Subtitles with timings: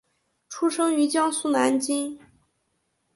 [0.49, 2.19] 出生于江苏南京。